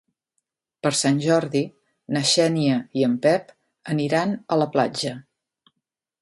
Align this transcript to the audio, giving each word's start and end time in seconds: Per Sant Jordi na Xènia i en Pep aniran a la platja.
Per 0.85 0.91
Sant 0.99 1.19
Jordi 1.25 1.61
na 2.17 2.23
Xènia 2.29 2.79
i 3.01 3.05
en 3.09 3.13
Pep 3.27 3.53
aniran 3.95 4.35
a 4.57 4.59
la 4.63 4.69
platja. 4.79 5.15